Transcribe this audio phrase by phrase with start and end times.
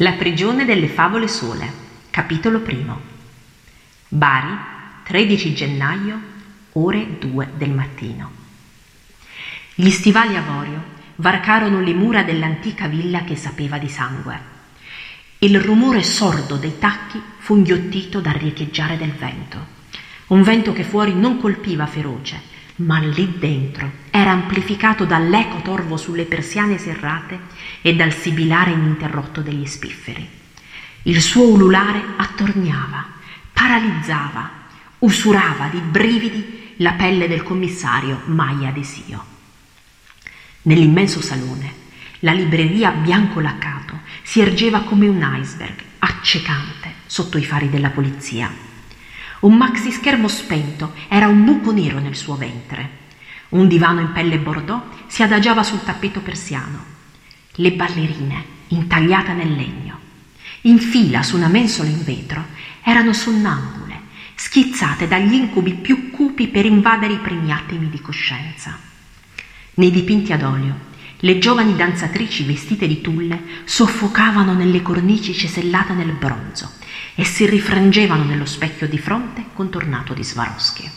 [0.00, 1.72] La prigione delle favole sole,
[2.10, 3.00] capitolo primo.
[4.08, 4.54] Bari,
[5.04, 6.20] 13 gennaio,
[6.72, 8.30] ore 2 del mattino.
[9.74, 10.82] Gli stivali avorio
[11.14, 14.38] varcarono le mura dell'antica villa che sapeva di sangue.
[15.38, 19.66] Il rumore sordo dei tacchi fu inghiottito dal riecheggiare del vento.
[20.26, 22.38] Un vento che fuori non colpiva feroce,
[22.76, 27.40] ma lì dentro era amplificato dall'eco torvo sulle persiane serrate
[27.80, 30.28] e dal sibilare ininterrotto degli spifferi.
[31.02, 33.06] Il suo ululare attorniava,
[33.52, 34.50] paralizzava,
[34.98, 39.24] usurava di brividi la pelle del commissario Maia Desio.
[40.62, 41.84] Nell'immenso salone,
[42.20, 48.50] la libreria bianco laccato si ergeva come un iceberg accecante sotto i fari della polizia
[49.40, 53.04] un maxi schermo spento era un buco nero nel suo ventre.
[53.50, 56.94] Un divano in pelle bordeaux si adagiava sul tappeto persiano.
[57.52, 59.98] Le ballerine, intagliate nel legno,
[60.62, 62.44] in fila su una mensola in vetro,
[62.82, 64.00] erano sonnambule,
[64.34, 68.78] schizzate dagli incubi più cupi per invadere i primi attimi di coscienza.
[69.74, 70.74] Nei dipinti ad olio,
[71.20, 76.72] le giovani danzatrici vestite di tulle soffocavano nelle cornici cesellate nel bronzo
[77.14, 80.90] e si rifrangevano nello specchio di fronte contornato di Swarovski.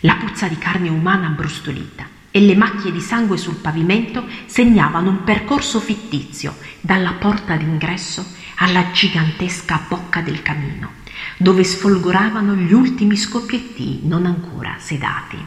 [0.00, 5.24] La puzza di carne umana abbrustolita e le macchie di sangue sul pavimento segnavano un
[5.24, 10.92] percorso fittizio dalla porta d'ingresso alla gigantesca bocca del camino,
[11.36, 15.38] dove sfolgoravano gli ultimi scoppietti non ancora sedati.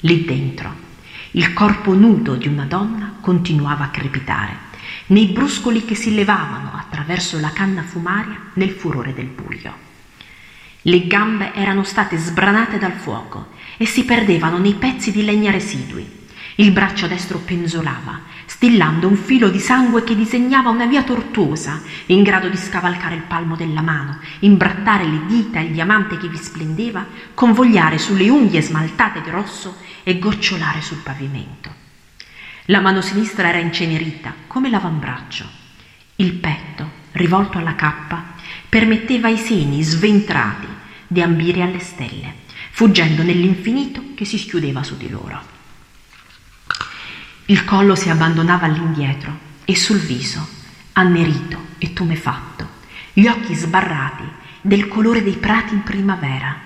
[0.00, 0.90] Lì dentro,
[1.34, 4.70] il corpo nudo di una donna continuava a crepitare
[5.06, 9.90] nei bruscoli che si levavano attraverso la canna fumaria nel furore del buio.
[10.82, 16.20] Le gambe erano state sbranate dal fuoco e si perdevano nei pezzi di legna residui.
[16.56, 22.22] Il braccio destro penzolava, stillando un filo di sangue che disegnava una via tortuosa, in
[22.22, 26.36] grado di scavalcare il palmo della mano, imbrattare le dita e il diamante che vi
[26.36, 31.74] splendeva, convogliare sulle unghie smaltate di rosso e gocciolare sul pavimento.
[32.66, 35.44] La mano sinistra era incenerita, come l'avambraccio.
[36.16, 38.34] Il petto, rivolto alla cappa,
[38.68, 40.66] permetteva ai seni sventrati
[41.06, 42.34] di ambire alle stelle,
[42.70, 45.51] fuggendo nell'infinito che si schiudeva su di loro.
[47.46, 50.46] Il collo si abbandonava all'indietro e sul viso,
[50.92, 52.68] annerito e tumefatto,
[53.12, 54.22] gli occhi sbarrati
[54.60, 56.56] del colore dei prati in primavera,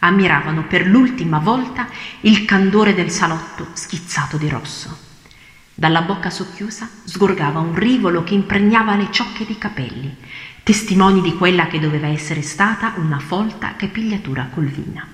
[0.00, 1.88] ammiravano per l'ultima volta
[2.20, 5.04] il candore del salotto schizzato di rosso.
[5.72, 10.14] Dalla bocca socchiusa sgorgava un rivolo che impregnava le ciocche di capelli,
[10.62, 15.06] testimoni di quella che doveva essere stata una folta capigliatura colvina.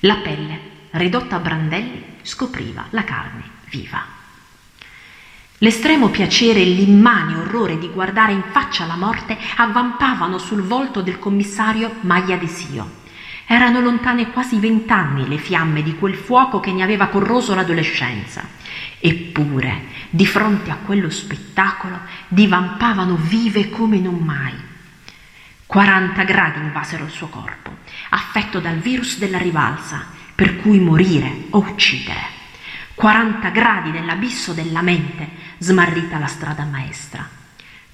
[0.00, 4.04] La pelle, ridotta a brandelli, scopriva la carne viva.
[5.58, 11.18] L'estremo piacere e l'immane orrore di guardare in faccia la morte avvampavano sul volto del
[11.18, 12.98] commissario Maglia de Sio.
[13.46, 18.58] Erano lontane quasi vent'anni le fiamme di quel fuoco che ne aveva corroso l'adolescenza
[19.02, 24.52] Eppure, di fronte a quello spettacolo, divampavano vive come non mai.
[25.64, 27.76] 40 gradi invasero il suo corpo,
[28.10, 30.04] affetto dal virus della rivalsa,
[30.34, 32.39] per cui morire o uccidere.
[33.00, 37.26] 40 gradi nell'abisso della mente, smarrita la strada maestra.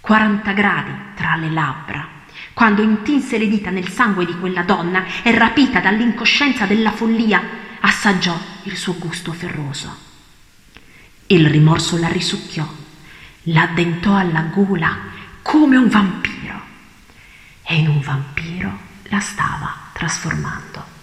[0.00, 2.08] 40 gradi tra le labbra,
[2.52, 7.40] quando intinse le dita nel sangue di quella donna e rapita dall'incoscienza della follia,
[7.78, 9.96] assaggiò il suo gusto ferroso.
[11.28, 12.66] Il rimorso la risucchiò,
[13.44, 14.98] l'addentò alla gola
[15.40, 16.60] come un vampiro
[17.62, 20.95] e in un vampiro la stava trasformando.